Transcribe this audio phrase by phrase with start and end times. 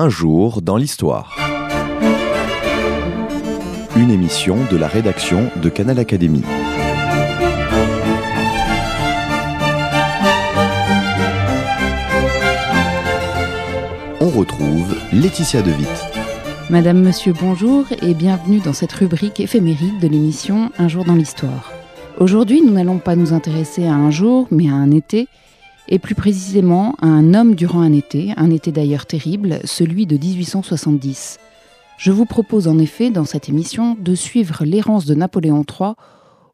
[0.00, 1.36] Un jour dans l'histoire.
[3.96, 6.44] Une émission de la rédaction de Canal Académie.
[14.20, 15.88] On retrouve Laetitia Devitt.
[16.70, 21.72] Madame, Monsieur, bonjour et bienvenue dans cette rubrique éphéméride de l'émission Un jour dans l'histoire.
[22.20, 25.26] Aujourd'hui, nous n'allons pas nous intéresser à un jour, mais à un été,
[25.88, 30.16] et plus précisément à un homme durant un été, un été d'ailleurs terrible, celui de
[30.16, 31.38] 1870.
[31.96, 35.92] Je vous propose en effet, dans cette émission, de suivre l'errance de Napoléon III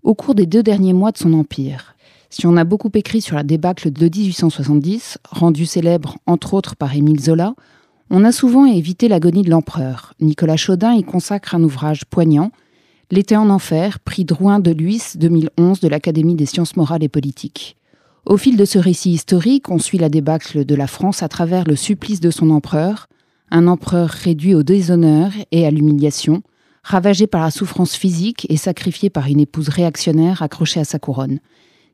[0.02, 1.94] au cours des deux derniers mois de son empire.
[2.30, 6.94] Si on a beaucoup écrit sur la débâcle de 1870, rendue célèbre entre autres par
[6.94, 7.54] Émile Zola,
[8.10, 10.14] on a souvent évité l'agonie de l'empereur.
[10.20, 12.50] Nicolas Chaudin y consacre un ouvrage poignant,
[13.10, 17.76] L'été en enfer, prix Drouin de Luis 2011 de l'Académie des sciences morales et politiques.
[18.26, 21.64] Au fil de ce récit historique, on suit la débâcle de la France à travers
[21.64, 23.06] le supplice de son empereur,
[23.50, 26.42] un empereur réduit au déshonneur et à l'humiliation,
[26.82, 31.38] ravagé par la souffrance physique et sacrifié par une épouse réactionnaire accrochée à sa couronne.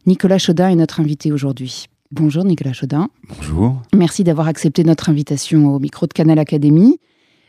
[0.06, 1.86] Nicolas Chaudin est notre invité aujourd'hui.
[2.12, 3.08] Bonjour Nicolas Chaudin.
[3.28, 3.82] Bonjour.
[3.92, 7.00] Merci d'avoir accepté notre invitation au micro de Canal Académie.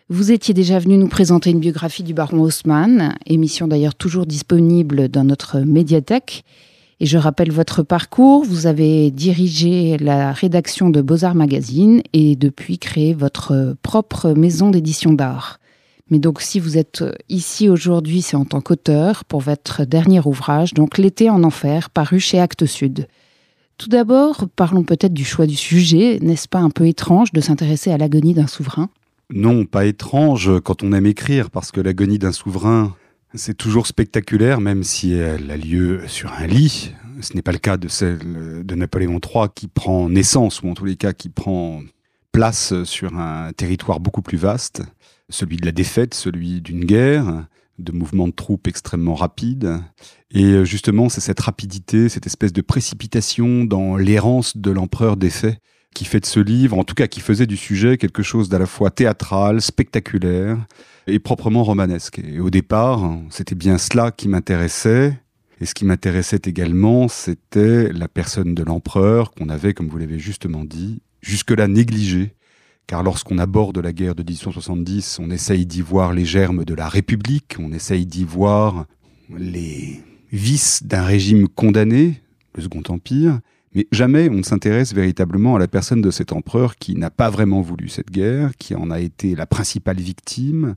[0.09, 5.07] Vous étiez déjà venu nous présenter une biographie du baron Haussmann, émission d'ailleurs toujours disponible
[5.07, 6.43] dans notre médiathèque.
[7.01, 8.45] Et je rappelle votre parcours.
[8.45, 15.11] Vous avez dirigé la rédaction de Beaux-Arts Magazine et depuis créé votre propre maison d'édition
[15.11, 15.57] d'art.
[16.11, 20.75] Mais donc, si vous êtes ici aujourd'hui, c'est en tant qu'auteur pour votre dernier ouvrage,
[20.75, 23.07] donc L'été en enfer, paru chez Actes Sud.
[23.79, 26.19] Tout d'abord, parlons peut-être du choix du sujet.
[26.21, 28.89] N'est-ce pas un peu étrange de s'intéresser à l'agonie d'un souverain?
[29.33, 32.93] Non, pas étrange quand on aime écrire, parce que l'agonie d'un souverain,
[33.33, 36.93] c'est toujours spectaculaire, même si elle a lieu sur un lit.
[37.21, 38.19] Ce n'est pas le cas de celle
[38.65, 41.81] de Napoléon III qui prend naissance, ou en tous les cas qui prend
[42.31, 44.81] place sur un territoire beaucoup plus vaste,
[45.29, 47.45] celui de la défaite, celui d'une guerre,
[47.77, 49.79] de mouvements de troupes extrêmement rapides.
[50.31, 55.59] Et justement, c'est cette rapidité, cette espèce de précipitation dans l'errance de l'empereur défait
[55.93, 58.59] qui fait de ce livre, en tout cas qui faisait du sujet quelque chose d'à
[58.59, 60.57] la fois théâtral, spectaculaire
[61.07, 62.19] et proprement romanesque.
[62.19, 65.19] Et au départ, c'était bien cela qui m'intéressait.
[65.59, 70.17] Et ce qui m'intéressait également, c'était la personne de l'empereur qu'on avait, comme vous l'avez
[70.17, 72.33] justement dit, jusque-là négligée.
[72.87, 76.89] Car lorsqu'on aborde la guerre de 1870, on essaye d'y voir les germes de la
[76.89, 78.85] République, on essaye d'y voir
[79.37, 82.21] les vices d'un régime condamné,
[82.55, 83.39] le Second Empire,
[83.73, 87.29] mais jamais on ne s'intéresse véritablement à la personne de cet empereur qui n'a pas
[87.29, 90.75] vraiment voulu cette guerre, qui en a été la principale victime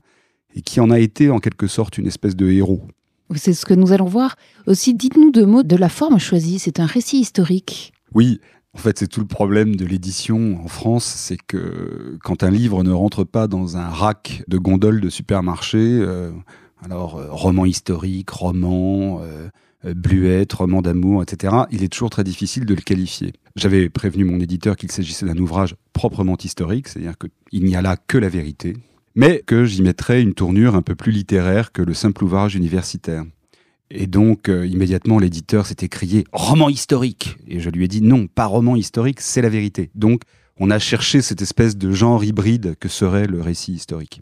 [0.55, 2.87] et qui en a été en quelque sorte une espèce de héros.
[3.35, 4.35] C'est ce que nous allons voir.
[4.67, 6.59] Aussi, dites-nous deux mots de la forme choisie.
[6.59, 7.91] C'est un récit historique.
[8.13, 8.39] Oui,
[8.75, 12.83] en fait, c'est tout le problème de l'édition en France, c'est que quand un livre
[12.83, 16.31] ne rentre pas dans un rack de gondoles de supermarché, euh,
[16.83, 19.47] alors euh, roman historique, roman, euh,
[19.85, 23.33] euh, Bluette, roman d'amour, etc., il est toujours très difficile de le qualifier.
[23.55, 27.97] J'avais prévenu mon éditeur qu'il s'agissait d'un ouvrage proprement historique, c'est-à-dire qu'il n'y a là
[27.97, 28.75] que la vérité,
[29.15, 33.23] mais que j'y mettrais une tournure un peu plus littéraire que le simple ouvrage universitaire.
[33.91, 37.37] Et donc, euh, immédiatement, l'éditeur s'est écrié roman historique.
[37.47, 39.91] Et je lui ai dit non, pas roman historique, c'est la vérité.
[39.93, 40.21] Donc,
[40.57, 44.21] on a cherché cette espèce de genre hybride que serait le récit historique.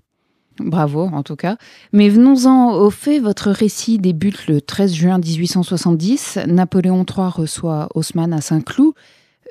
[0.60, 1.58] Bravo, en tout cas.
[1.92, 3.20] Mais venons-en au fait.
[3.20, 6.40] Votre récit débute le 13 juin 1870.
[6.48, 8.94] Napoléon III reçoit Haussmann à Saint-Cloud.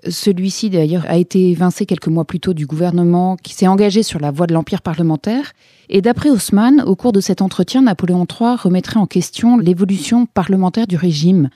[0.09, 4.19] Celui-ci, d'ailleurs, a été évincé quelques mois plus tôt du gouvernement qui s'est engagé sur
[4.19, 5.53] la voie de l'empire parlementaire.
[5.89, 10.87] Et d'après Haussmann, au cours de cet entretien, Napoléon III remettrait en question l'évolution parlementaire
[10.87, 11.51] du régime.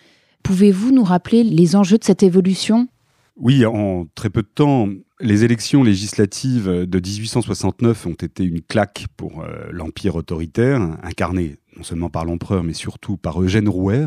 [0.44, 2.86] Pouvez-vous nous rappeler les enjeux de cette évolution?
[3.36, 4.88] Oui, en très peu de temps,
[5.20, 11.82] les élections législatives de 1869 ont été une claque pour euh, l'Empire autoritaire, incarné non
[11.82, 14.06] seulement par l'empereur, mais surtout par Eugène Rouer,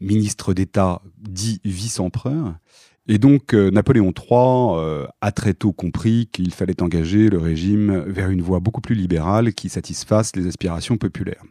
[0.00, 2.54] ministre d'État dit vice-empereur.
[3.08, 8.04] Et donc euh, Napoléon III euh, a très tôt compris qu'il fallait engager le régime
[8.06, 11.42] vers une voie beaucoup plus libérale qui satisfasse les aspirations populaires.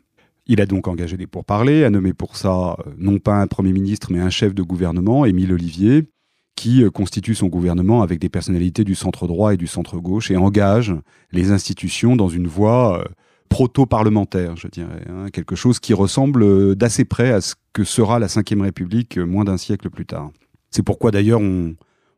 [0.48, 4.12] Il a donc engagé des pourparlers, a nommé pour ça non pas un Premier ministre,
[4.12, 6.08] mais un chef de gouvernement, Émile Olivier,
[6.60, 10.30] qui euh, constitue son gouvernement avec des personnalités du centre droit et du centre gauche
[10.30, 10.94] et engage
[11.32, 13.06] les institutions dans une voie euh,
[13.48, 18.20] proto-parlementaire, je dirais, hein, quelque chose qui ressemble euh, d'assez près à ce que sera
[18.20, 20.32] la Ve République moins d'un siècle plus tard.
[20.70, 21.76] C'est pourquoi d'ailleurs on,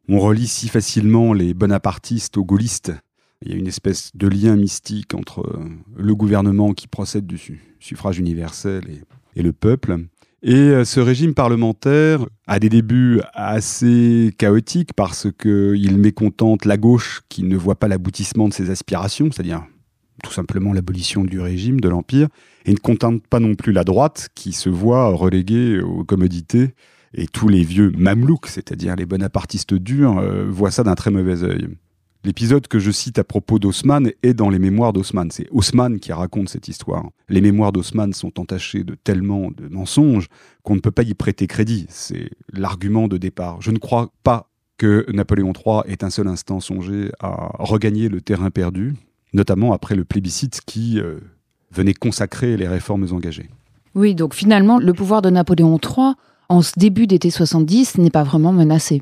[0.09, 2.91] relie si facilement les bonapartistes aux gaullistes.
[3.43, 5.45] Il y a une espèce de lien mystique entre
[5.95, 7.39] le gouvernement qui procède du
[7.79, 8.83] suffrage universel
[9.35, 9.97] et le peuple,
[10.43, 17.21] Et euh, ce régime parlementaire a des débuts assez chaotiques parce qu'il mécontente la gauche
[17.29, 19.63] qui ne voit pas l'aboutissement de ses aspirations, c'est-à-dire
[20.23, 22.27] tout simplement l'abolition du régime, de l'Empire,
[22.65, 26.73] et ne contente pas non plus la droite qui se voit reléguée aux commodités.
[27.13, 31.43] Et tous les vieux mamelouks, c'est-à-dire les bonapartistes durs, euh, voient ça d'un très mauvais
[31.43, 31.67] œil.
[32.23, 35.31] L'épisode que je cite à propos d'Haussmann est dans les mémoires d'Haussmann.
[35.31, 37.09] C'est Haussmann qui raconte cette histoire.
[37.29, 40.27] Les mémoires d'Haussmann sont entachées de tellement de mensonges
[40.61, 41.87] qu'on ne peut pas y prêter crédit.
[41.89, 43.59] C'est l'argument de départ.
[43.61, 48.21] Je ne crois pas que Napoléon III ait un seul instant songé à regagner le
[48.21, 48.93] terrain perdu,
[49.33, 51.19] notamment après le plébiscite qui euh,
[51.71, 53.49] venait consacrer les réformes engagées.
[53.95, 56.13] Oui, donc finalement, le pouvoir de Napoléon III,
[56.49, 59.01] en ce début d'été 70, n'est pas vraiment menacé.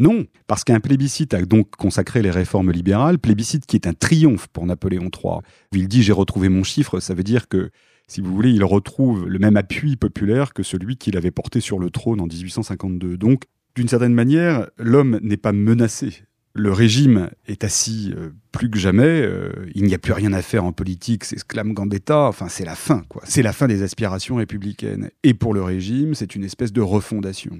[0.00, 4.48] Non, parce qu'un plébiscite a donc consacré les réformes libérales, plébiscite qui est un triomphe
[4.48, 5.40] pour Napoléon III.
[5.72, 7.70] Il dit j'ai retrouvé mon chiffre, ça veut dire que,
[8.08, 11.78] si vous voulez, il retrouve le même appui populaire que celui qu'il avait porté sur
[11.78, 13.18] le trône en 1852.
[13.18, 13.44] Donc,
[13.74, 16.22] d'une certaine manière, l'homme n'est pas menacé.
[16.54, 19.04] Le régime est assis euh, plus que jamais.
[19.04, 22.22] Euh, il n'y a plus rien à faire en politique, c'est exclame Gambetta.
[22.22, 23.20] Enfin, c'est la fin, quoi.
[23.26, 25.10] C'est la fin des aspirations républicaines.
[25.24, 27.58] Et pour le régime, c'est une espèce de refondation.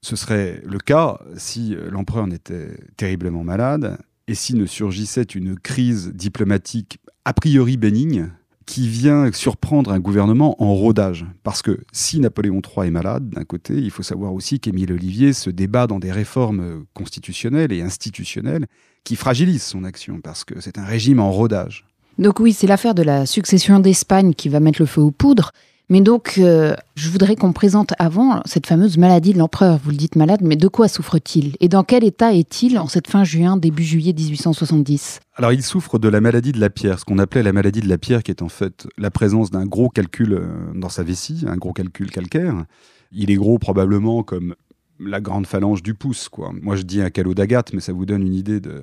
[0.00, 5.58] Ce serait le cas si euh, l'empereur n'était terriblement malade et si ne surgissait une
[5.58, 8.30] crise diplomatique a priori bénigne
[8.68, 11.24] qui vient surprendre un gouvernement en rodage.
[11.42, 15.32] Parce que si Napoléon III est malade, d'un côté, il faut savoir aussi qu'Émile Olivier
[15.32, 18.66] se débat dans des réformes constitutionnelles et institutionnelles
[19.04, 21.86] qui fragilisent son action, parce que c'est un régime en rodage.
[22.18, 25.52] Donc oui, c'est l'affaire de la succession d'Espagne qui va mettre le feu aux poudres.
[25.90, 29.78] Mais donc, euh, je voudrais qu'on présente avant cette fameuse maladie de l'empereur.
[29.82, 31.56] Vous le dites malade, mais de quoi souffre-t-il?
[31.60, 35.98] Et dans quel état est-il en cette fin juin, début juillet 1870 Alors, il souffre
[35.98, 38.30] de la maladie de la pierre, ce qu'on appelait la maladie de la pierre, qui
[38.30, 42.10] est en fait la présence d'un gros calcul euh, dans sa vessie, un gros calcul
[42.10, 42.64] calcaire.
[43.10, 44.54] Il est gros probablement comme
[45.00, 46.52] la grande phalange du pouce, quoi.
[46.60, 48.82] Moi, je dis un calot d'agate, mais ça vous donne une idée de,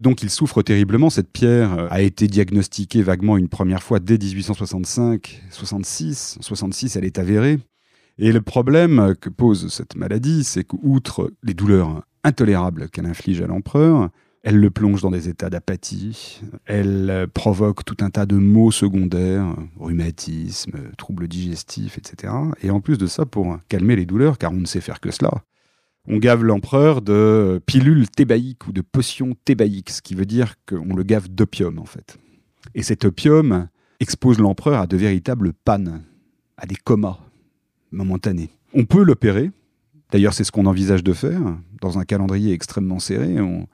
[0.00, 1.10] donc il souffre terriblement.
[1.10, 6.38] Cette pierre euh, a été diagnostiquée vaguement une première fois dès 1865, 66.
[6.40, 7.58] 66, elle est avérée.
[8.18, 13.46] Et le problème que pose cette maladie, c'est qu'outre les douleurs intolérables qu'elle inflige à
[13.46, 14.10] l'empereur,
[14.42, 19.56] elle le plonge dans des états d'apathie, elle provoque tout un tas de maux secondaires,
[19.76, 22.32] rhumatisme, troubles digestifs, etc.
[22.62, 25.10] Et en plus de ça, pour calmer les douleurs, car on ne sait faire que
[25.10, 25.32] cela,
[26.08, 30.94] on gave l'empereur de pilules thébaïques ou de potions thébaïques, ce qui veut dire qu'on
[30.94, 32.18] le gave d'opium en fait.
[32.74, 33.68] Et cet opium
[34.00, 36.02] expose l'empereur à de véritables pannes,
[36.56, 37.18] à des comas
[37.90, 38.50] momentanés.
[38.74, 39.50] On peut l'opérer,
[40.12, 41.40] d'ailleurs c'est ce qu'on envisage de faire,
[41.80, 43.66] dans un calendrier extrêmement serré, on,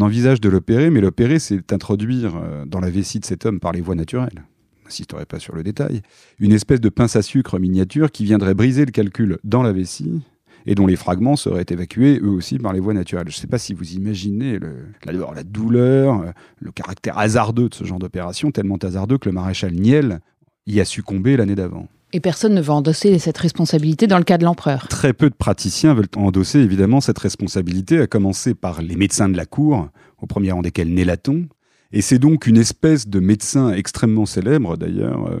[0.00, 3.72] envisage de l'opérer, mais l'opérer c'est introduire euh, dans la vessie de cet homme par
[3.72, 4.44] les voies naturelles.
[4.84, 6.02] N'insisterai pas sur le détail.
[6.38, 10.22] Une espèce de pince à sucre miniature qui viendrait briser le calcul dans la vessie
[10.66, 13.28] et dont les fragments seraient évacués eux aussi par les voies naturelles.
[13.28, 17.68] Je ne sais pas si vous imaginez le, la, la, douleur, euh, le caractère hasardeux
[17.68, 20.20] de ce genre d'opération, tellement hasardeux que le maréchal Niel
[20.66, 21.86] y a succombé l'année d'avant.
[22.12, 24.88] Et personne ne va endosser cette responsabilité dans le cas de l'empereur.
[24.88, 29.36] Très peu de praticiens veulent endosser évidemment cette responsabilité, à commencer par les médecins de
[29.36, 29.88] la cour,
[30.20, 31.46] au premier rang desquels Nélaton.
[31.92, 35.40] Et c'est donc une espèce de médecin extrêmement célèbre d'ailleurs, euh,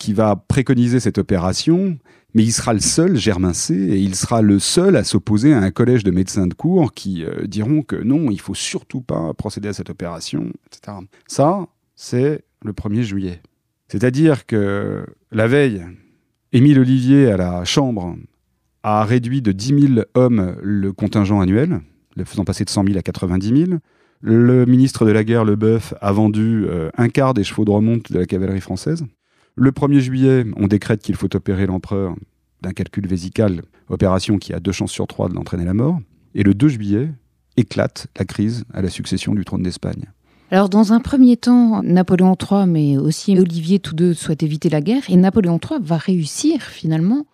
[0.00, 1.96] qui va préconiser cette opération
[2.34, 5.58] mais il sera le seul, Germain C, et il sera le seul à s'opposer à
[5.58, 9.34] un collège de médecins de cour qui euh, diront que non, il faut surtout pas
[9.34, 10.98] procéder à cette opération, etc.
[11.26, 11.66] Ça,
[11.96, 13.40] c'est le 1er juillet.
[13.88, 15.84] C'est-à-dire que la veille,
[16.52, 18.16] Émile Olivier à la Chambre
[18.82, 21.80] a réduit de 10 000 hommes le contingent annuel,
[22.16, 23.78] le faisant passer de 100 000 à 90 000.
[24.22, 28.12] Le ministre de la Guerre, Leboeuf, a vendu euh, un quart des chevaux de remonte
[28.12, 29.04] de la cavalerie française.
[29.56, 32.14] Le 1er juillet, on décrète qu'il faut opérer l'empereur
[32.62, 35.98] d'un calcul vésical, opération qui a deux chances sur trois de l'entraîner à la mort.
[36.34, 37.10] Et le 2 juillet,
[37.56, 40.06] éclate la crise à la succession du trône d'Espagne.
[40.50, 44.80] Alors, dans un premier temps, Napoléon III, mais aussi Olivier, tous deux souhaitent éviter la
[44.80, 47.26] guerre, et Napoléon III va réussir finalement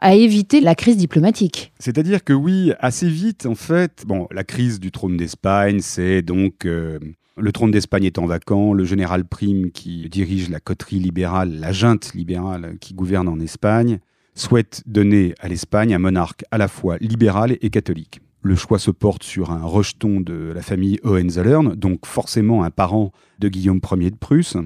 [0.00, 1.72] à éviter la crise diplomatique.
[1.78, 6.64] C'est-à-dire que oui, assez vite, en fait, bon, la crise du trône d'Espagne, c'est donc
[6.64, 6.98] euh,
[7.40, 12.14] le trône d'Espagne étant vacant, le général Prime, qui dirige la coterie libérale, la junte
[12.14, 13.98] libérale qui gouverne en Espagne,
[14.34, 18.20] souhaite donner à l'Espagne un monarque à la fois libéral et catholique.
[18.42, 23.12] Le choix se porte sur un rejeton de la famille Hohenzollern, donc forcément un parent
[23.38, 24.56] de Guillaume Ier de Prusse,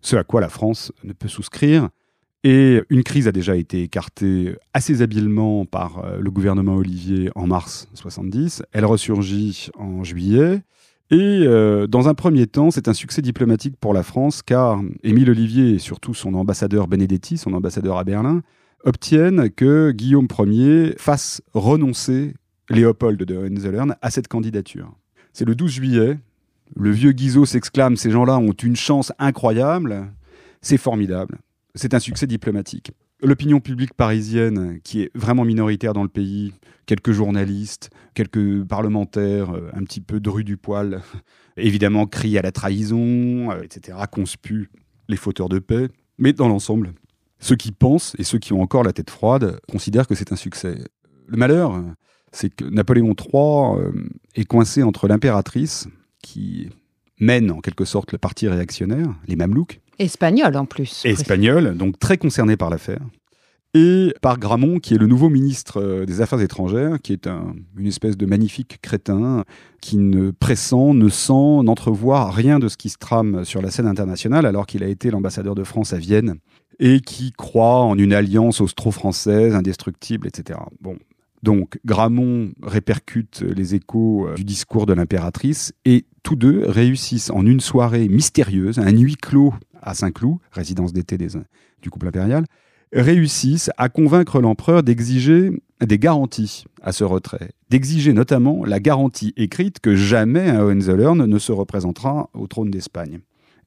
[0.00, 1.90] ce à quoi la France ne peut souscrire.
[2.44, 7.48] Et une crise a déjà été écartée assez habilement par euh, le gouvernement Olivier en
[7.48, 8.62] mars 70.
[8.72, 10.62] Elle ressurgit en juillet.
[11.10, 15.30] Et euh, dans un premier temps, c'est un succès diplomatique pour la France, car Émile
[15.30, 18.42] Olivier et surtout son ambassadeur Benedetti, son ambassadeur à Berlin,
[18.84, 22.34] obtiennent que Guillaume Ier fasse renoncer
[22.68, 24.92] Léopold de Hohenzollern à cette candidature.
[25.32, 26.18] C'est le 12 juillet.
[26.76, 30.12] Le vieux Guizot s'exclame Ces gens-là ont une chance incroyable.
[30.60, 31.38] C'est formidable.
[31.74, 32.92] C'est un succès diplomatique.
[33.20, 36.52] L'opinion publique parisienne, qui est vraiment minoritaire dans le pays,
[36.86, 41.02] quelques journalistes, quelques parlementaires, euh, un petit peu dru du poil,
[41.56, 44.70] évidemment crient à la trahison, euh, etc., conspuent
[45.08, 45.88] les fauteurs de paix.
[46.18, 46.92] Mais dans l'ensemble,
[47.40, 50.36] ceux qui pensent et ceux qui ont encore la tête froide considèrent que c'est un
[50.36, 50.78] succès.
[51.26, 51.82] Le malheur,
[52.30, 53.92] c'est que Napoléon III euh,
[54.36, 55.88] est coincé entre l'impératrice,
[56.22, 56.68] qui
[57.20, 59.80] mène en quelque sorte le parti réactionnaire, les Mamelouks.
[59.98, 61.04] Espagnol en plus.
[61.04, 63.00] Espagnol, donc très concerné par l'affaire.
[63.74, 67.54] Et par Gramont, qui est le nouveau ministre euh, des Affaires étrangères, qui est un,
[67.76, 69.44] une espèce de magnifique crétin,
[69.82, 73.86] qui ne pressent, ne sent, n'entrevoit rien de ce qui se trame sur la scène
[73.86, 76.36] internationale, alors qu'il a été l'ambassadeur de France à Vienne,
[76.78, 80.60] et qui croit en une alliance austro-française indestructible, etc.
[80.80, 80.96] Bon,
[81.42, 87.46] donc Gramont répercute les échos euh, du discours de l'impératrice et tous deux réussissent en
[87.46, 92.44] une soirée mystérieuse, un huis clos à Saint-Cloud, résidence d'été du couple impérial,
[92.92, 95.50] réussissent à convaincre l'empereur d'exiger
[95.84, 101.38] des garanties à ce retrait, d'exiger notamment la garantie écrite que jamais un Hohenzollern ne
[101.38, 103.20] se représentera au trône d'Espagne.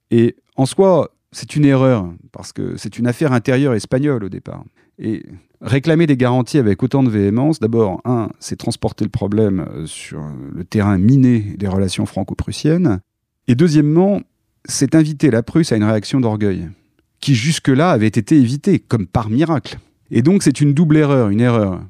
[0.10, 4.65] Et en soi, c'est une erreur, parce que c'est une affaire intérieure espagnole au départ.
[5.00, 5.25] Et
[5.62, 10.22] réclamer des garanties avec autant de véhémence, d'abord, un, c'est transporter le problème euh, sur
[10.53, 13.00] le terrain miné des relations franco-prussiennes.
[13.48, 14.22] Et deuxièmement,
[14.65, 16.70] c'est inviter la Prusse à une réaction d'orgueil,
[17.20, 19.77] qui jusque-là avait été évitée, comme par miracle.
[20.10, 21.82] Et donc c'est une double erreur, une erreur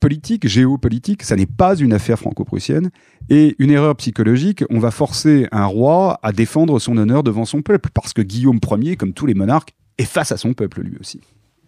[0.00, 2.90] politique, géopolitique, ça n'est pas une affaire franco-prussienne,
[3.30, 7.62] et une erreur psychologique, on va forcer un roi à défendre son honneur devant son
[7.62, 10.96] peuple, parce que Guillaume Ier, comme tous les monarques, est face à son peuple lui
[10.98, 11.20] aussi.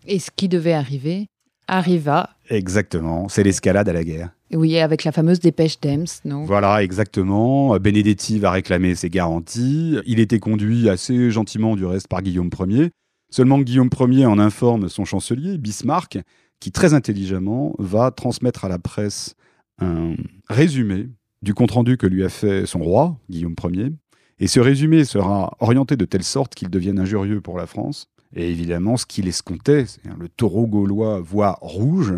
[0.06, 1.28] Et ce qui devait arriver
[1.68, 2.30] arriva.
[2.50, 4.30] Exactement, c'est l'escalade à la guerre.
[4.52, 6.44] Oui, avec la fameuse dépêche d'Ems, non?
[6.44, 7.76] Voilà, exactement.
[7.78, 9.98] Benedetti va réclamer ses garanties.
[10.06, 12.90] Il était conduit assez gentiment, du reste, par Guillaume Ier.
[13.30, 16.18] Seulement Guillaume Ier en informe son chancelier, Bismarck,
[16.60, 19.34] qui très intelligemment va transmettre à la presse
[19.80, 20.14] un
[20.48, 21.08] résumé
[21.42, 23.92] du compte-rendu que lui a fait son roi, Guillaume Ier.
[24.38, 28.08] Et ce résumé sera orienté de telle sorte qu'il devienne injurieux pour la France.
[28.34, 29.86] Et évidemment, ce qu'il escomptait,
[30.18, 32.14] le taureau gaulois voit rouge,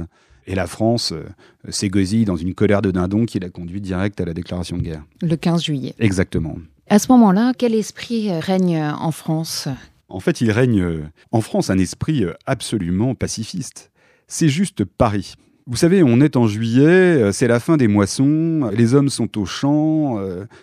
[0.46, 1.24] et la France euh,
[1.68, 5.04] s'égosille dans une colère de dindon qui l'a conduit direct à la déclaration de guerre.
[5.20, 5.94] Le 15 juillet.
[5.98, 6.56] Exactement.
[6.88, 9.68] À ce moment-là, quel esprit règne en France?
[10.08, 13.90] En fait, il règne euh, en France un esprit euh, absolument pacifiste.
[14.28, 15.34] C'est juste Paris.
[15.66, 19.46] Vous savez, on est en juillet, c'est la fin des moissons, les hommes sont aux
[19.46, 20.16] champs,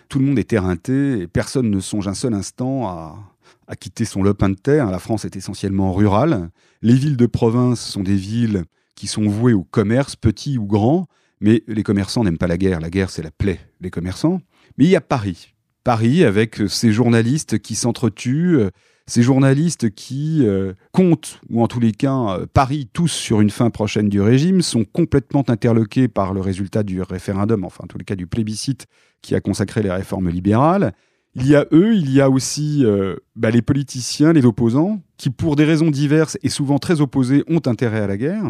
[0.08, 3.33] tout le monde est éreinté, et personne ne songe un seul instant à,
[3.66, 4.90] à quitter son lopin de terre.
[4.90, 6.50] La France est essentiellement rurale.
[6.82, 11.08] Les villes de province sont des villes qui sont vouées au commerce, petit ou grand,
[11.40, 12.80] mais les commerçants n'aiment pas la guerre.
[12.80, 14.40] La guerre, c'est la plaie des commerçants.
[14.78, 15.54] Mais il y a Paris.
[15.82, 18.70] Paris avec ces journalistes qui s'entretuent,
[19.06, 23.50] ces journalistes qui euh, comptent, ou en tous les cas euh, parient tous sur une
[23.50, 27.98] fin prochaine du régime, sont complètement interloqués par le résultat du référendum, enfin en tous
[27.98, 28.86] les cas du plébiscite
[29.20, 30.94] qui a consacré les réformes libérales.
[31.36, 35.30] Il y a eux, il y a aussi euh, bah, les politiciens, les opposants, qui
[35.30, 38.44] pour des raisons diverses et souvent très opposées ont intérêt à la guerre.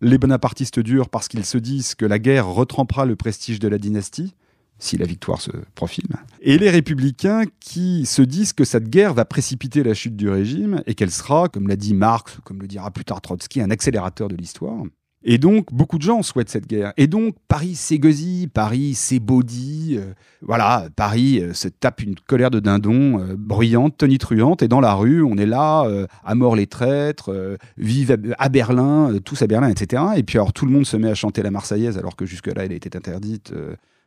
[0.00, 3.78] Les bonapartistes durs parce qu'ils se disent que la guerre retrempera le prestige de la
[3.78, 4.34] dynastie,
[4.78, 6.04] si la victoire se profile.
[6.40, 10.82] Et les républicains qui se disent que cette guerre va précipiter la chute du régime
[10.86, 14.28] et qu'elle sera, comme l'a dit Marx, comme le dira plus tard Trotsky, un accélérateur
[14.28, 14.84] de l'histoire.
[15.24, 16.92] Et donc, beaucoup de gens souhaitent cette guerre.
[16.96, 19.96] Et donc, Paris s'égosille, Paris s'ébaudit.
[19.98, 24.62] Euh, voilà, Paris euh, se tape une colère de dindon euh, bruyante, tonitruante.
[24.62, 25.88] Et dans la rue, on est là,
[26.24, 30.02] à mort les traîtres, vive à, Berlin, tous à Berlin, etc.
[30.16, 32.64] Et puis, alors, tout le monde se met à chanter la Marseillaise, alors que jusque-là,
[32.64, 33.52] elle était interdite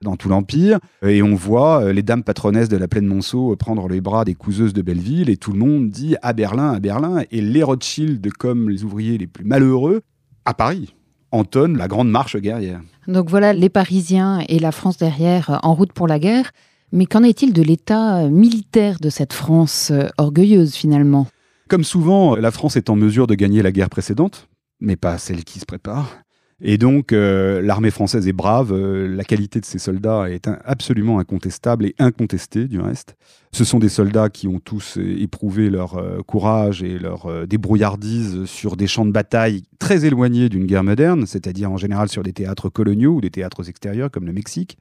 [0.01, 0.79] dans tout l'Empire.
[1.05, 4.73] Et on voit les dames patronesses de la plaine Monceau prendre les bras des couseuses
[4.73, 5.29] de Belleville.
[5.29, 7.23] Et tout le monde dit à Berlin, à Berlin.
[7.31, 10.01] Et les Rothschild, comme les ouvriers les plus malheureux,
[10.45, 10.93] à Paris
[11.31, 12.81] entonne la grande marche guerrière.
[13.07, 16.51] Donc voilà les Parisiens et la France derrière euh, en route pour la guerre.
[16.91, 21.27] Mais qu'en est-il de l'état euh, militaire de cette France euh, orgueilleuse finalement?
[21.69, 24.49] Comme souvent, la France est en mesure de gagner la guerre précédente,
[24.81, 26.21] mais pas celle qui se prépare.
[26.63, 31.17] Et donc, euh, l'armée française est brave, euh, la qualité de ses soldats est absolument
[31.17, 33.15] incontestable et incontestée du reste.
[33.51, 38.77] Ce sont des soldats qui ont tous éprouvé leur euh, courage et leur débrouillardise sur
[38.77, 42.69] des champs de bataille très éloignés d'une guerre moderne, c'est-à-dire en général sur des théâtres
[42.69, 44.77] coloniaux ou des théâtres extérieurs comme le Mexique.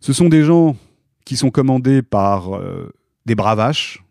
[0.00, 0.74] Ce sont des gens
[1.24, 2.58] qui sont commandés par
[3.26, 4.02] des bravaches,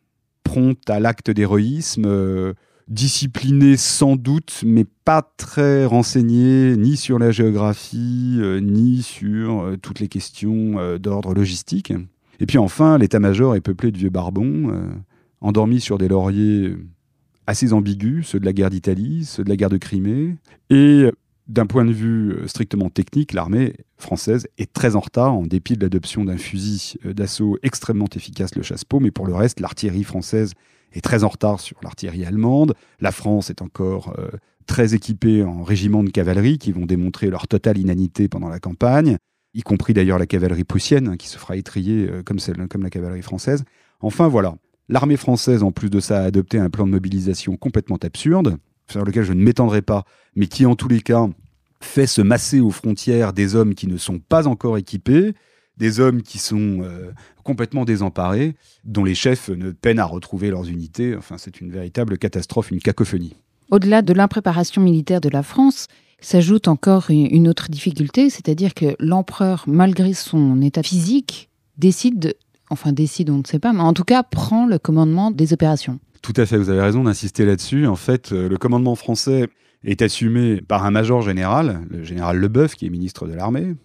[0.43, 2.53] promptes à l'acte d'héroïsme,
[2.87, 9.77] discipliné sans doute, mais pas très renseigné ni sur la géographie, euh, ni sur euh,
[9.77, 11.93] toutes les questions euh, d'ordre logistique.
[12.39, 14.71] Et puis enfin, l'état-major est peuplé de vieux barbons,
[15.41, 16.75] endormis sur des lauriers
[17.47, 20.35] assez ambigus, ceux de la guerre d'Italie, ceux de la guerre de Crimée.
[20.69, 21.09] Et
[21.47, 25.81] d'un point de vue strictement technique, l'armée française est très en retard, en dépit de
[25.81, 30.53] l'adoption d'un fusil d'assaut extrêmement efficace, le chasse-peau, mais pour le reste, l'artillerie française
[30.93, 32.73] est très en retard sur l'artillerie allemande.
[32.99, 34.29] La France est encore euh,
[34.65, 39.17] très équipée en régiments de cavalerie qui vont démontrer leur totale inanité pendant la campagne,
[39.53, 43.21] y compris d'ailleurs la cavalerie prussienne hein, qui se fera étrier euh, comme la cavalerie
[43.21, 43.63] française.
[43.99, 44.55] Enfin voilà,
[44.89, 48.57] l'armée française en plus de ça a adopté un plan de mobilisation complètement absurde,
[48.89, 51.27] sur lequel je ne m'étendrai pas, mais qui en tous les cas
[51.81, 55.33] fait se masser aux frontières des hommes qui ne sont pas encore équipés,
[55.77, 57.11] des hommes qui sont euh,
[57.43, 61.15] complètement désemparés, dont les chefs ne peinent à retrouver leurs unités.
[61.15, 63.35] Enfin, c'est une véritable catastrophe, une cacophonie.
[63.69, 65.87] Au-delà de l'impréparation militaire de la France,
[66.19, 72.35] s'ajoute encore une autre difficulté, c'est-à-dire que l'empereur, malgré son état physique, décide,
[72.69, 75.99] enfin décide, on ne sait pas, mais en tout cas prend le commandement des opérations.
[76.21, 77.87] Tout à fait, vous avez raison d'insister là-dessus.
[77.87, 79.47] En fait, euh, le commandement français
[79.83, 83.75] est assumé par un major général, le général Leboeuf, qui est ministre de l'armée,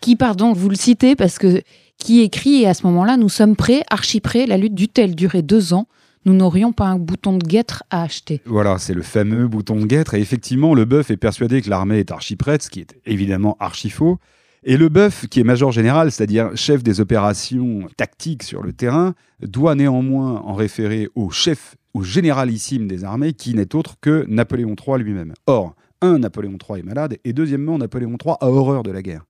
[0.00, 1.62] qui, pardon, vous le citez parce que
[1.98, 5.42] qui écrit et à ce moment-là, nous sommes prêts, archi prêts, la lutte dut-elle durer
[5.42, 5.86] deux ans?
[6.26, 8.40] Nous n'aurions pas un bouton de guêtre à acheter.
[8.46, 10.14] Voilà, c'est le fameux bouton de guêtre.
[10.14, 13.56] Et effectivement, le bœuf est persuadé que l'armée est archi prête, ce qui est évidemment
[13.60, 14.18] archi faux.
[14.66, 19.14] Et le bœuf, qui est major général, c'est-à-dire chef des opérations tactiques sur le terrain,
[19.42, 24.74] doit néanmoins en référer au chef, au généralissime des armées, qui n'est autre que Napoléon
[24.74, 25.34] III lui-même.
[25.46, 29.24] Or, un, Napoléon III est malade, et deuxièmement, Napoléon III a horreur de la guerre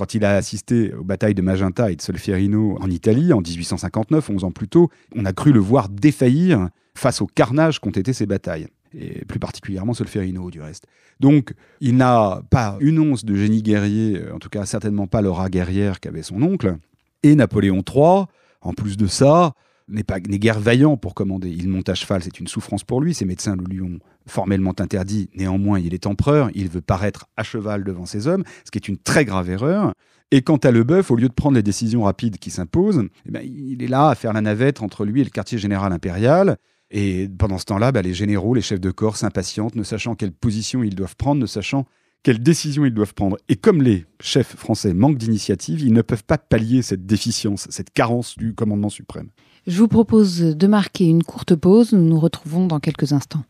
[0.00, 4.30] quand il a assisté aux batailles de Magenta et de Solferino en Italie en 1859,
[4.30, 8.14] 11 ans plus tôt, on a cru le voir défaillir face au carnage qu'ont été
[8.14, 8.68] ces batailles.
[8.94, 10.86] Et plus particulièrement Solferino, du reste.
[11.20, 15.48] Donc, il n'a pas une once de génie guerrier, en tout cas certainement pas l'aura
[15.48, 16.76] guerrière qu'avait son oncle.
[17.22, 18.24] Et Napoléon III,
[18.62, 19.52] en plus de ça,
[19.90, 21.50] n'est pas guère vaillant pour commander.
[21.50, 23.14] Il monte à cheval, c'est une souffrance pour lui.
[23.14, 25.28] Ses médecins le lui ont formellement interdit.
[25.34, 26.50] Néanmoins, il est empereur.
[26.54, 29.92] Il veut paraître à cheval devant ses hommes, ce qui est une très grave erreur.
[30.30, 33.42] Et quant à Leboeuf, au lieu de prendre les décisions rapides qui s'imposent, eh ben,
[33.42, 36.56] il est là à faire la navette entre lui et le quartier général impérial.
[36.90, 40.32] Et pendant ce temps-là, bah, les généraux, les chefs de corps s'impatientent, ne sachant quelle
[40.32, 41.86] position ils doivent prendre, ne sachant
[42.22, 43.36] quelles décisions ils doivent prendre.
[43.48, 47.90] Et comme les chefs français manquent d'initiative, ils ne peuvent pas pallier cette déficience, cette
[47.90, 49.28] carence du commandement suprême.
[49.66, 51.92] Je vous propose de marquer une courte pause.
[51.92, 53.44] Nous nous retrouvons dans quelques instants.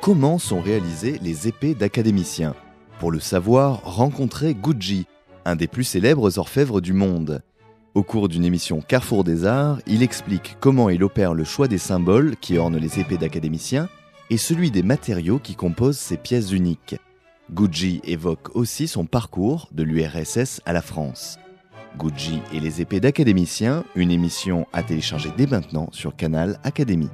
[0.00, 2.54] Comment sont réalisées les épées d'académiciens?
[3.00, 5.06] Pour le savoir, rencontrez Gucci,
[5.44, 7.42] un des plus célèbres orfèvres du monde.
[7.98, 11.78] Au cours d'une émission Carrefour des Arts, il explique comment il opère le choix des
[11.78, 13.88] symboles qui ornent les épées d'académiciens
[14.30, 16.94] et celui des matériaux qui composent ces pièces uniques.
[17.50, 21.40] Gucci évoque aussi son parcours de l'URSS à la France.
[21.98, 27.10] Gucci et les épées d'académiciens, une émission à télécharger dès maintenant sur Canal Académie.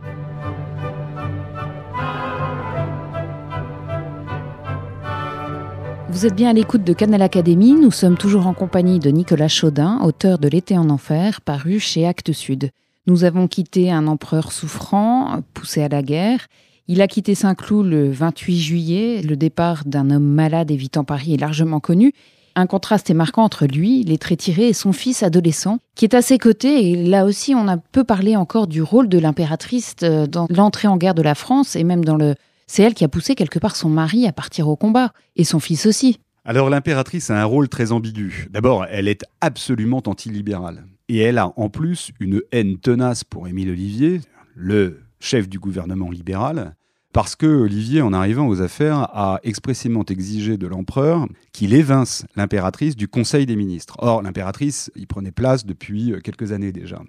[6.15, 7.73] Vous êtes bien à l'écoute de Canal Académie.
[7.73, 12.07] Nous sommes toujours en compagnie de Nicolas Chaudin, auteur de L'été en enfer, paru chez
[12.07, 12.71] Actes Sud.
[13.09, 16.47] Nous avons quitté un empereur souffrant, poussé à la guerre,
[16.87, 19.23] il a quitté Saint-Cloud le 28 juillet.
[19.23, 22.13] Le départ d'un homme malade évitant Paris est largement connu.
[22.55, 26.15] Un contraste est marquant entre lui, les traits tirés, et son fils adolescent, qui est
[26.15, 26.91] à ses côtés.
[26.91, 30.87] Et là aussi, on a peu parlé encore du rôle de l'impératrice euh, dans l'entrée
[30.87, 32.37] en guerre de la France, et même dans le...
[32.67, 35.61] C'est elle qui a poussé quelque part son mari à partir au combat, et son
[35.61, 36.19] fils aussi.
[36.45, 38.49] Alors l'impératrice a un rôle très ambigu.
[38.51, 40.85] D'abord, elle est absolument antilibérale.
[41.09, 44.21] Et elle a en plus une haine tenace pour Émile Olivier,
[44.55, 46.75] le chef du gouvernement libéral,
[47.15, 52.97] parce que Olivier, en arrivant aux affaires, a expressément exigé de l'empereur qu'il évince l'impératrice
[52.97, 53.95] du Conseil des ministres.
[54.01, 57.01] Or, l'impératrice y prenait place depuis quelques années déjà.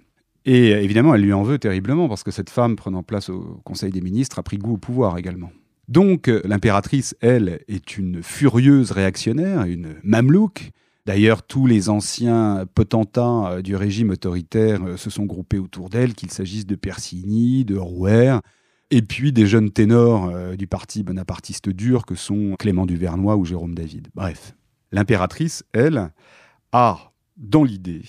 [0.46, 3.90] Et évidemment, elle lui en veut terriblement, parce que cette femme prenant place au Conseil
[3.90, 5.50] des ministres a pris goût au pouvoir également.
[5.88, 10.72] Donc, l'impératrice, elle, est une furieuse réactionnaire, une mamelouk,
[11.06, 16.14] D'ailleurs, tous les anciens potentats euh, du régime autoritaire euh, se sont groupés autour d'elle,
[16.14, 18.38] qu'il s'agisse de Persigny, de Rouher,
[18.90, 23.44] et puis des jeunes ténors euh, du parti bonapartiste dur que sont Clément Duvernois ou
[23.44, 24.08] Jérôme David.
[24.16, 24.56] Bref,
[24.90, 26.10] l'impératrice, elle,
[26.72, 28.02] a dans l'idée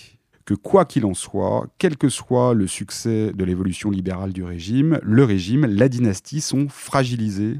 [0.48, 4.98] que quoi qu'il en soit, quel que soit le succès de l'évolution libérale du régime,
[5.04, 7.60] le régime, la dynastie sont fragilisés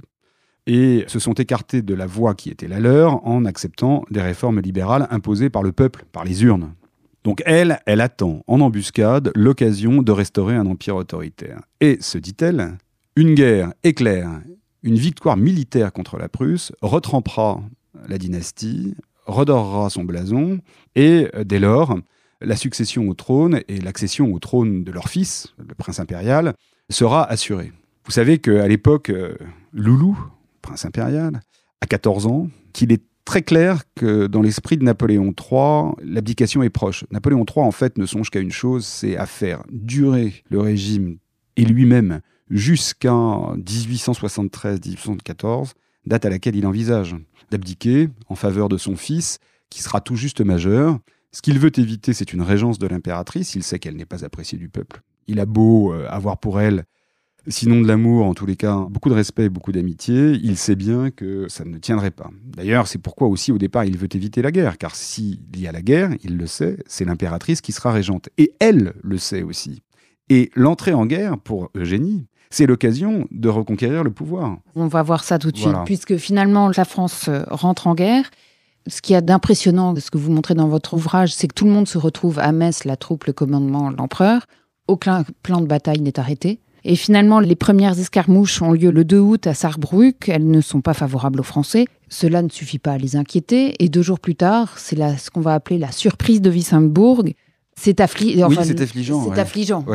[0.68, 4.62] et se sont écartés de la voie qui était la leur en acceptant des réformes
[4.62, 6.76] libérales imposées par le peuple, par les urnes.
[7.26, 11.60] Donc elle, elle attend en embuscade l'occasion de restaurer un empire autoritaire.
[11.82, 12.78] Et, se dit-elle,
[13.18, 14.30] une guerre éclair,
[14.82, 17.60] une victoire militaire contre la Prusse retrempera
[18.08, 18.96] la dynastie,
[19.26, 20.60] redorera son blason,
[20.96, 21.98] et dès lors,
[22.42, 26.54] la succession au trône et l'accession au trône de leur fils, le prince impérial,
[26.90, 27.72] sera assurée.
[28.06, 29.36] Vous savez qu'à l'époque, euh,
[29.74, 30.18] Loulou,
[30.62, 31.42] prince impérial,
[31.82, 36.70] a 14 ans, qu'il est très clair que dans l'esprit de Napoléon III, l'abdication est
[36.70, 37.04] proche.
[37.12, 41.18] Napoléon III, en fait, ne songe qu'à une chose, c'est à faire durer le régime
[41.58, 45.72] et lui-même jusqu'en 1873-1874,
[46.06, 47.18] date à laquelle il envisage
[47.52, 50.98] d'abdiquer en faveur de son fils, qui sera tout juste majeur.
[51.38, 53.54] Ce qu'il veut éviter, c'est une régence de l'impératrice.
[53.54, 55.04] Il sait qu'elle n'est pas appréciée du peuple.
[55.28, 56.86] Il a beau euh, avoir pour elle
[57.48, 60.76] sinon de l'amour, en tous les cas, beaucoup de respect et beaucoup d'amitié, il sait
[60.76, 62.30] bien que ça ne tiendrait pas.
[62.44, 65.72] D'ailleurs, c'est pourquoi aussi au départ il veut éviter la guerre, car s'il y a
[65.72, 68.30] la guerre, il le sait, c'est l'impératrice qui sera régente.
[68.38, 69.82] Et elle le sait aussi.
[70.30, 74.58] Et l'entrée en guerre, pour Eugénie, c'est l'occasion de reconquérir le pouvoir.
[74.76, 78.30] On va voir ça tout de suite, puisque finalement la France euh, rentre en guerre.
[78.88, 81.66] Ce qui y a d'impressionnant, ce que vous montrez dans votre ouvrage, c'est que tout
[81.66, 84.46] le monde se retrouve à Metz, la troupe, le commandement, l'empereur.
[84.88, 86.60] Aucun plan de bataille n'est arrêté.
[86.86, 90.30] Et finalement, les premières escarmouches ont lieu le 2 août à Sarrebruck.
[90.30, 91.86] Elles ne sont pas favorables aux Français.
[92.08, 93.76] Cela ne suffit pas à les inquiéter.
[93.84, 97.24] Et deux jours plus tard, c'est ce qu'on va appeler la surprise de Wissembourg.
[97.80, 98.50] C'est affligeant.
[98.50, 99.32] oui, c'est affligeant.
[99.32, 99.86] C'est affligeant.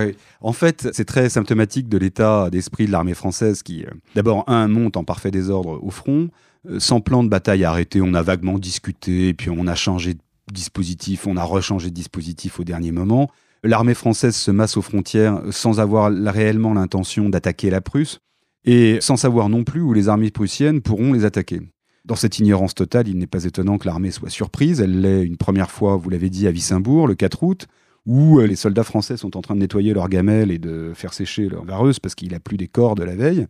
[0.40, 4.68] En fait, c'est très symptomatique de l'état d'esprit de l'armée française qui, euh, d'abord, un,
[4.68, 6.28] monte en parfait désordre au front,
[6.70, 8.00] euh, sans plan de bataille arrêté.
[8.00, 10.20] On a vaguement discuté, et puis on a changé de
[10.52, 13.28] dispositif, on a rechangé de dispositif au dernier moment.
[13.64, 18.20] L'armée française se masse aux frontières sans avoir réellement l'intention d'attaquer la Prusse
[18.64, 21.60] et sans savoir non plus où les armées prussiennes pourront les attaquer.
[22.04, 24.80] Dans cette ignorance totale, il n'est pas étonnant que l'armée soit surprise.
[24.80, 27.68] Elle l'est une première fois, vous l'avez dit, à Wissembourg, le 4 août,
[28.06, 31.12] où euh, les soldats français sont en train de nettoyer leurs gamelles et de faire
[31.12, 33.46] sécher leurs vareuses parce qu'il a plus des corps de la veille.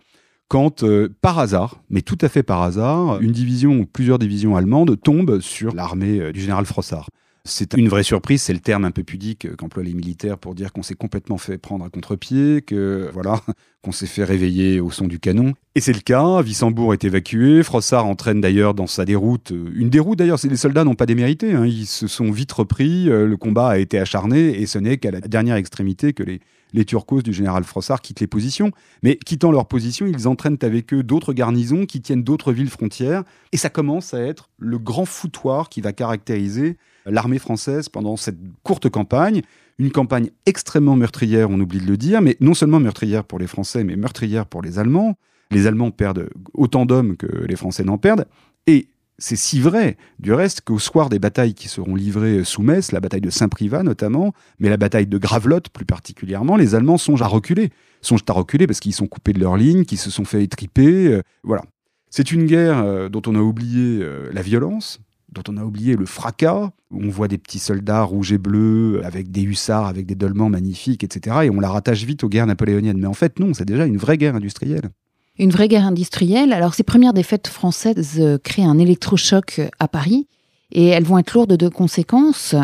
[0.48, 4.54] Quand, euh, par hasard, mais tout à fait par hasard, une division ou plusieurs divisions
[4.54, 7.08] allemandes tombent sur l'armée euh, du général Frossard.
[7.44, 10.72] C'est une vraie surprise, c'est le terme un peu pudique qu'emploient les militaires pour dire
[10.72, 13.40] qu'on s'est complètement fait prendre à contre-pied, que voilà,
[13.82, 15.54] qu'on s'est fait réveiller au son du canon.
[15.74, 19.90] Et c'est le cas, Wissembourg est évacué, Frossard entraîne d'ailleurs dans sa déroute, euh, une
[19.90, 23.36] déroute d'ailleurs, les soldats n'ont pas démérité, hein, ils se sont vite repris, euh, le
[23.36, 26.40] combat a été acharné, et ce n'est qu'à la dernière extrémité que les,
[26.72, 28.70] les turcos du général Frossard quittent les positions.
[29.02, 33.24] Mais quittant leurs positions, ils entraînent avec eux d'autres garnisons qui tiennent d'autres villes frontières,
[33.52, 38.38] et ça commence à être le grand foutoir qui va caractériser l'armée française pendant cette
[38.62, 39.42] courte campagne.
[39.78, 43.46] Une campagne extrêmement meurtrière, on oublie de le dire, mais non seulement meurtrière pour les
[43.46, 45.16] Français, mais meurtrière pour les Allemands.
[45.50, 48.26] Les Allemands perdent autant d'hommes que les Français n'en perdent.
[48.66, 48.88] Et
[49.22, 52.98] c'est si vrai, du reste, qu'au soir des batailles qui seront livrées sous Metz, la
[52.98, 57.28] bataille de Saint-Privat notamment, mais la bataille de Gravelotte plus particulièrement, les Allemands songent à
[57.28, 57.70] reculer.
[58.00, 61.06] Songent à reculer parce qu'ils sont coupés de leur ligne, qu'ils se sont fait étriper.
[61.06, 61.62] Euh, voilà.
[62.10, 64.98] C'est une guerre euh, dont on a oublié euh, la violence,
[65.30, 69.02] dont on a oublié le fracas, où on voit des petits soldats rouges et bleus,
[69.04, 71.36] avec des hussards, avec des dolmans magnifiques, etc.
[71.44, 72.98] Et on la rattache vite aux guerres napoléoniennes.
[72.98, 74.90] Mais en fait, non, c'est déjà une vraie guerre industrielle.
[75.38, 76.52] Une vraie guerre industrielle.
[76.52, 80.28] Alors, ces premières défaites françaises euh, créent un électrochoc euh, à Paris,
[80.70, 82.54] et elles vont être lourdes de conséquences.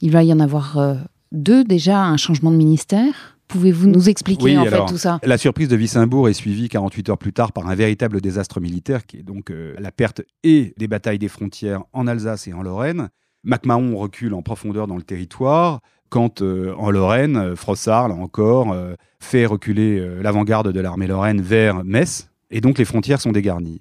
[0.00, 0.94] Il va y en avoir euh,
[1.32, 5.18] deux déjà, un changement de ministère Pouvez-vous nous expliquer en fait tout ça?
[5.22, 9.06] La surprise de Wissembourg est suivie 48 heures plus tard par un véritable désastre militaire
[9.06, 12.62] qui est donc euh, la perte et des batailles des frontières en Alsace et en
[12.62, 13.08] Lorraine.
[13.44, 18.74] MacMahon recule en profondeur dans le territoire quand euh, en Lorraine, euh, Frossard, là encore,
[19.20, 23.80] fait reculer l'avant-garde de l'armée lorraine vers Metz et donc les frontières sont dégarnies.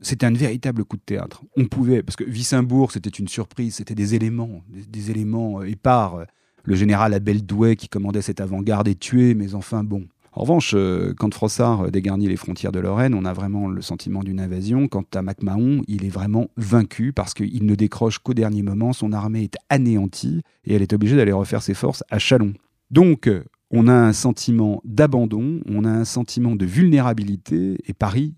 [0.00, 1.42] C'était un véritable coup de théâtre.
[1.56, 6.26] On pouvait, parce que Wissembourg, c'était une surprise, c'était des éléments, des éléments épars
[6.64, 10.06] le général Abel Douai qui commandait cette avant-garde est tué, mais enfin bon.
[10.36, 14.24] En revanche, euh, quand Frossard dégarnit les frontières de Lorraine, on a vraiment le sentiment
[14.24, 14.88] d'une invasion.
[14.88, 18.92] Quant à MacMahon, il est vraiment vaincu parce qu'il ne décroche qu'au dernier moment.
[18.92, 22.52] Son armée est anéantie et elle est obligée d'aller refaire ses forces à Chalon.
[22.90, 23.30] Donc,
[23.70, 28.34] on a un sentiment d'abandon, on a un sentiment de vulnérabilité et Paris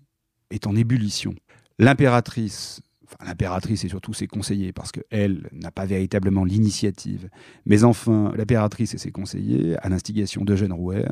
[0.51, 1.33] est en ébullition.
[1.79, 2.81] L'impératrice
[3.25, 7.29] l'impératrice et surtout ses conseillers, parce qu'elle n'a pas véritablement l'initiative.
[7.65, 11.05] Mais enfin, l'impératrice et ses conseillers, à l'instigation d'Eugène Rouer,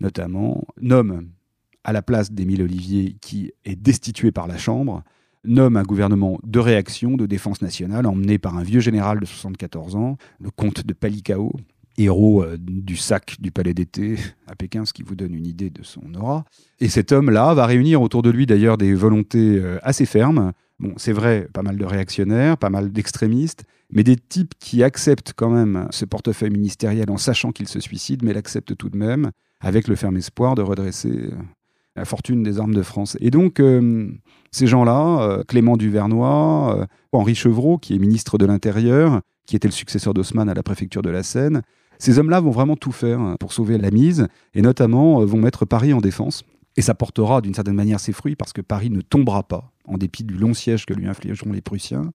[0.00, 1.28] notamment, nomment
[1.84, 5.02] à la place d'Émile Olivier, qui est destitué par la Chambre,
[5.44, 9.96] nomme un gouvernement de réaction, de défense nationale, emmené par un vieux général de 74
[9.96, 11.52] ans, le comte de Palikao,
[11.98, 15.70] héros euh, du sac du palais d'été à Pékin, ce qui vous donne une idée
[15.70, 16.44] de son aura.
[16.80, 20.94] Et cet homme-là va réunir autour de lui d'ailleurs des volontés euh, assez fermes, Bon,
[20.96, 25.48] c'est vrai, pas mal de réactionnaires, pas mal d'extrémistes, mais des types qui acceptent quand
[25.48, 29.86] même ce portefeuille ministériel en sachant qu'ils se suicident, mais l'acceptent tout de même, avec
[29.86, 31.30] le ferme espoir de redresser euh,
[31.94, 33.16] la fortune des armes de France.
[33.20, 34.10] Et donc, euh,
[34.50, 39.72] ces gens-là, euh, Clément Duvernois, Henri Chevreau, qui est ministre de l'Intérieur, qui était le
[39.72, 41.62] successeur d'Haussmann à la préfecture de la Seine,
[42.00, 45.92] ces hommes-là vont vraiment tout faire pour sauver la mise, et notamment vont mettre Paris
[45.92, 46.42] en défense.
[46.76, 49.98] Et ça portera d'une certaine manière ses fruits, parce que Paris ne tombera pas, en
[49.98, 52.10] dépit du long siège que lui infligeront les Prussiens.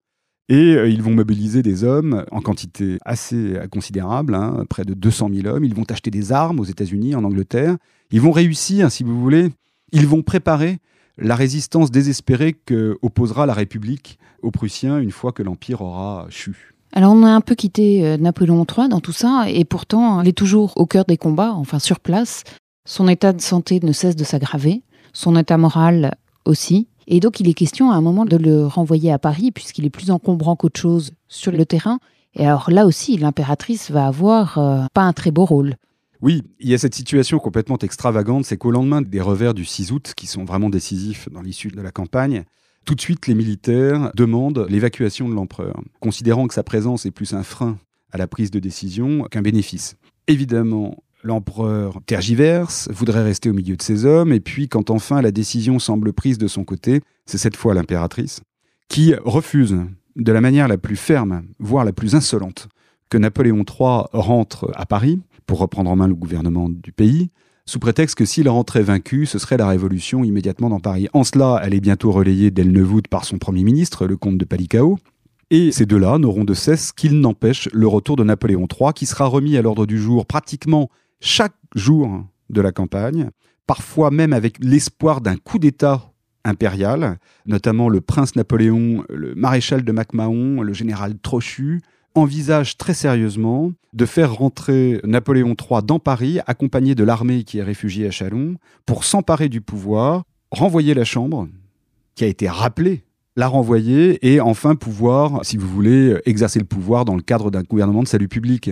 [0.49, 5.29] Et euh, ils vont mobiliser des hommes en quantité assez considérable, hein, près de 200
[5.33, 5.65] 000 hommes.
[5.65, 7.77] Ils vont acheter des armes aux États-Unis, en Angleterre.
[8.11, 9.51] Ils vont réussir, si vous voulez,
[9.91, 10.79] ils vont préparer
[11.17, 16.73] la résistance désespérée que opposera la République aux Prussiens une fois que l'Empire aura chu.
[16.93, 20.29] Alors on a un peu quitté euh, Napoléon III dans tout ça, et pourtant il
[20.29, 22.43] est toujours au cœur des combats, enfin sur place.
[22.85, 26.87] Son état de santé ne cesse de s'aggraver, son état moral aussi.
[27.07, 29.89] Et donc il est question à un moment de le renvoyer à Paris, puisqu'il est
[29.89, 31.99] plus encombrant qu'autre chose sur le terrain.
[32.35, 35.75] Et alors là aussi, l'impératrice va avoir euh, pas un très beau rôle.
[36.21, 39.91] Oui, il y a cette situation complètement extravagante, c'est qu'au lendemain des revers du 6
[39.91, 42.43] août, qui sont vraiment décisifs dans l'issue de la campagne,
[42.85, 47.33] tout de suite les militaires demandent l'évacuation de l'empereur, considérant que sa présence est plus
[47.33, 47.77] un frein
[48.11, 49.95] à la prise de décision qu'un bénéfice.
[50.27, 55.31] Évidemment, L'empereur tergiverse, voudrait rester au milieu de ses hommes, et puis quand enfin la
[55.31, 58.39] décision semble prise de son côté, c'est cette fois l'impératrice,
[58.87, 59.75] qui refuse
[60.15, 62.69] de la manière la plus ferme, voire la plus insolente,
[63.09, 67.29] que Napoléon III rentre à Paris pour reprendre en main le gouvernement du pays,
[67.65, 71.09] sous prétexte que s'il rentrait vaincu, ce serait la révolution immédiatement dans Paris.
[71.11, 74.97] En cela, elle est bientôt relayée d'Elnevoud par son Premier ministre, le comte de Palicao,
[75.49, 79.25] et ces deux-là n'auront de cesse qu'ils n'empêchent le retour de Napoléon III, qui sera
[79.25, 83.29] remis à l'ordre du jour pratiquement chaque jour de la campagne,
[83.65, 86.11] parfois même avec l'espoir d'un coup d'État
[86.45, 91.81] impérial, notamment le prince Napoléon, le maréchal de MacMahon, le général Trochu,
[92.15, 97.63] envisagent très sérieusement de faire rentrer Napoléon III dans Paris, accompagné de l'armée qui est
[97.63, 101.47] réfugiée à Chalon, pour s'emparer du pouvoir, renvoyer la Chambre,
[102.15, 103.03] qui a été rappelée,
[103.35, 107.63] la renvoyer, et enfin pouvoir, si vous voulez, exercer le pouvoir dans le cadre d'un
[107.63, 108.71] gouvernement de salut public.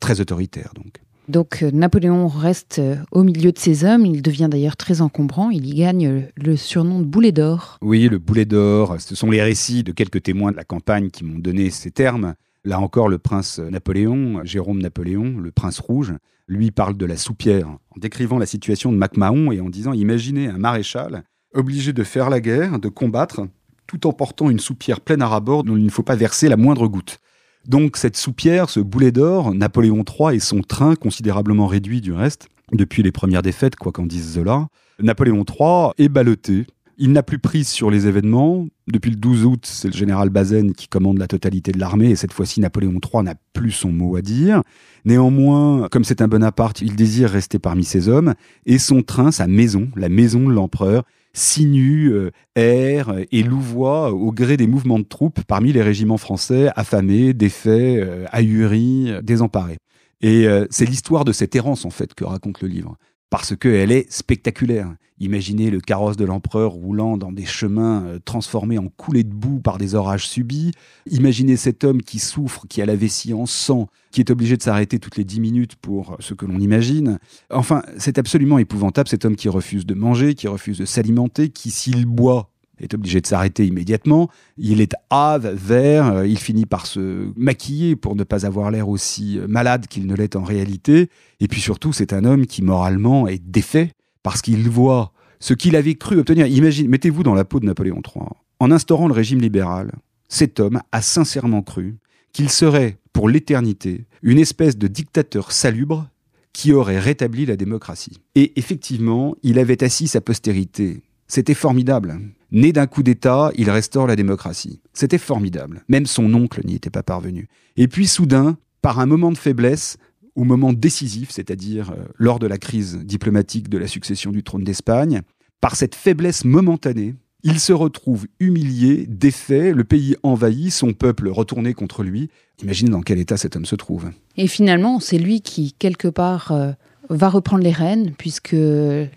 [0.00, 1.00] Très autoritaire, donc.
[1.32, 5.48] Donc euh, Napoléon reste euh, au milieu de ses hommes, il devient d'ailleurs très encombrant,
[5.48, 7.78] il y gagne le surnom de boulet d'or.
[7.80, 11.24] Oui, le boulet d'or, ce sont les récits de quelques témoins de la campagne qui
[11.24, 12.34] m'ont donné ces termes.
[12.66, 16.12] Là encore, le prince Napoléon, Jérôme Napoléon, le prince rouge,
[16.48, 20.48] lui parle de la soupière, en décrivant la situation de MacMahon et en disant Imaginez
[20.48, 23.40] un maréchal obligé de faire la guerre, de combattre,
[23.86, 26.58] tout en portant une soupière pleine à rabord dont il ne faut pas verser la
[26.58, 27.20] moindre goutte.
[27.66, 32.48] Donc cette soupière, ce boulet d'or, Napoléon III et son train considérablement réduit du reste,
[32.72, 34.68] depuis les premières défaites, quoi qu'en dise Zola,
[35.00, 36.66] Napoléon III est ballotté.
[36.98, 38.66] Il n'a plus prise sur les événements.
[38.86, 42.16] Depuis le 12 août, c'est le général Bazaine qui commande la totalité de l'armée, et
[42.16, 44.62] cette fois-ci, Napoléon III n'a plus son mot à dire.
[45.04, 48.34] Néanmoins, comme c'est un Bonaparte, il désire rester parmi ses hommes,
[48.66, 54.32] et son train, sa maison, la maison de l'empereur, sinue, euh, erre et louvoie au
[54.32, 59.78] gré des mouvements de troupes parmi les régiments français affamés, défaits, euh, ahuris, désemparés.
[60.20, 62.96] Et euh, c'est l'histoire de cette errance en fait que raconte le livre
[63.32, 64.94] parce qu'elle est spectaculaire.
[65.18, 69.58] Imaginez le carrosse de l'empereur roulant dans des chemins euh, transformés en coulées de boue
[69.58, 70.72] par des orages subis.
[71.10, 74.62] Imaginez cet homme qui souffre, qui a la vessie en sang, qui est obligé de
[74.62, 77.18] s'arrêter toutes les dix minutes pour ce que l'on imagine.
[77.48, 81.70] Enfin, c'est absolument épouvantable, cet homme qui refuse de manger, qui refuse de s'alimenter, qui
[81.70, 82.51] s'il boit
[82.82, 84.28] est obligé de s'arrêter immédiatement.
[84.58, 88.88] Il est hâve, vert, euh, il finit par se maquiller pour ne pas avoir l'air
[88.88, 91.08] aussi euh, malade qu'il ne l'est en réalité.
[91.40, 93.92] Et puis surtout, c'est un homme qui moralement est défait
[94.22, 96.46] parce qu'il voit ce qu'il avait cru obtenir.
[96.46, 98.26] Imagine, mettez-vous dans la peau de Napoléon III.
[98.60, 99.92] En instaurant le régime libéral,
[100.28, 101.96] cet homme a sincèrement cru
[102.32, 106.08] qu'il serait, pour l'éternité, une espèce de dictateur salubre
[106.52, 108.18] qui aurait rétabli la démocratie.
[108.34, 111.02] Et effectivement, il avait assis sa postérité.
[111.26, 112.20] C'était formidable.
[112.52, 114.80] Né d'un coup d'État, il restaure la démocratie.
[114.92, 115.84] C'était formidable.
[115.88, 117.48] Même son oncle n'y était pas parvenu.
[117.76, 119.96] Et puis soudain, par un moment de faiblesse,
[120.34, 124.64] au moment décisif, c'est-à-dire euh, lors de la crise diplomatique de la succession du trône
[124.64, 125.22] d'Espagne,
[125.60, 131.74] par cette faiblesse momentanée, il se retrouve humilié, défait, le pays envahi, son peuple retourné
[131.74, 132.28] contre lui.
[132.62, 134.10] Imaginez dans quel état cet homme se trouve.
[134.36, 136.72] Et finalement, c'est lui qui, quelque part, euh,
[137.16, 138.56] va reprendre les rênes, puisque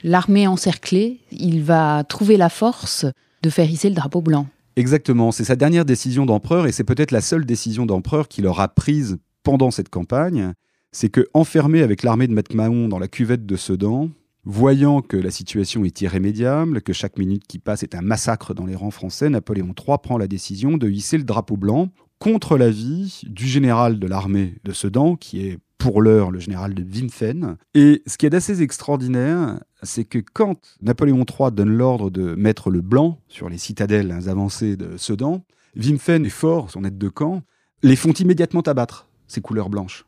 [0.04, 3.06] l'armée encerclée, il va trouver la force
[3.42, 4.48] de faire hisser le drapeau blanc.
[4.76, 8.68] Exactement, c'est sa dernière décision d'empereur et c'est peut-être la seule décision d'empereur qu'il aura
[8.68, 10.54] prise pendant cette campagne.
[10.92, 14.10] C'est que, enfermé avec l'armée de MacMahon dans la cuvette de Sedan,
[14.48, 18.68] Voyant que la situation est irrémédiable, que chaque minute qui passe est un massacre dans
[18.68, 23.24] les rangs français, Napoléon III prend la décision de hisser le drapeau blanc contre l'avis
[23.26, 27.58] du général de l'armée de Sedan, qui est pour l'heure le général de Wimpfen.
[27.76, 32.72] Et ce qui est assez extraordinaire, c'est que quand Napoléon III donne l'ordre de mettre
[32.72, 35.46] le blanc sur les citadelles avancées de Sedan,
[35.78, 37.44] Wimpfen est fort, son aide de camp,
[37.84, 40.06] les font immédiatement abattre, ces couleurs blanches,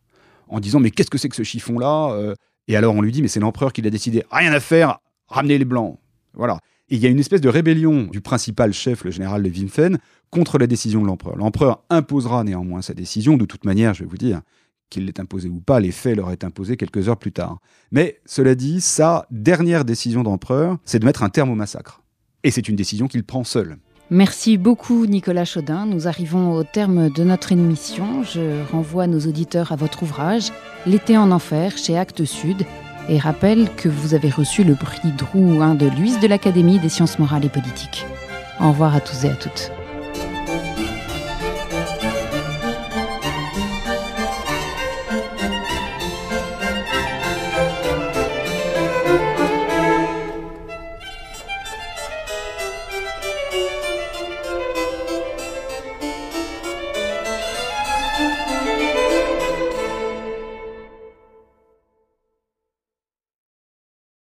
[0.48, 2.34] en disant mais qu'est-ce que c'est que ce chiffon-là euh?
[2.68, 5.60] Et alors on lui dit mais c'est l'empereur qui l'a décidé, rien à faire, ramenez
[5.60, 6.00] les blancs.
[6.34, 6.58] Voilà.
[6.90, 10.00] Et il y a une espèce de rébellion du principal chef, le général de Wimpfen,
[10.32, 11.36] contre la décision de l'empereur.
[11.36, 14.42] L'empereur imposera néanmoins sa décision, de toute manière, je vais vous dire,
[14.90, 17.60] qu'il l'ait imposé ou pas, les faits leur est imposé quelques heures plus tard.
[17.92, 22.02] Mais cela dit, sa dernière décision d'empereur, c'est de mettre un terme au massacre.
[22.44, 23.78] Et c'est une décision qu'il prend seul.
[24.10, 25.86] Merci beaucoup Nicolas Chaudin.
[25.86, 28.24] Nous arrivons au terme de notre émission.
[28.24, 30.52] Je renvoie nos auditeurs à votre ouvrage
[30.86, 32.66] L'été en enfer chez Actes Sud
[33.10, 37.20] et rappelle que vous avez reçu le prix Drouin de Luis de l'Académie des sciences
[37.20, 38.06] morales et politiques.
[38.62, 39.72] Au revoir à tous et à toutes.